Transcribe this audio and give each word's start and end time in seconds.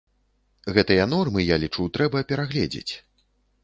Гэтыя 0.77 1.05
нормы, 1.13 1.45
я 1.53 1.61
лічу, 1.67 1.87
трэба 1.99 2.27
перагледзець. 2.33 2.93